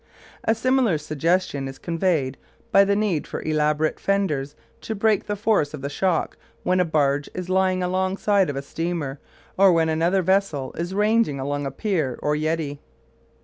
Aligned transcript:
A 0.45 0.55
similar 0.55 0.97
suggestion 0.97 1.67
is 1.67 1.77
conveyed 1.77 2.35
by 2.71 2.83
the 2.83 2.95
need 2.95 3.27
for 3.27 3.39
elaborate 3.43 3.99
"fenders" 3.99 4.55
to 4.81 4.95
break 4.95 5.27
the 5.27 5.35
force 5.35 5.75
of 5.75 5.81
the 5.83 5.91
shock 5.91 6.37
when 6.63 6.79
a 6.79 6.85
barge 6.85 7.29
is 7.35 7.49
lying 7.49 7.83
alongside 7.83 8.49
of 8.49 8.55
a 8.55 8.63
steamer, 8.63 9.19
or 9.59 9.71
when 9.71 9.89
any 9.89 10.01
other 10.03 10.23
vessel 10.23 10.73
is 10.75 10.95
ranging 10.95 11.39
along 11.39 11.67
a 11.67 11.71
pier 11.71 12.17
or 12.23 12.35
jetty. 12.35 12.79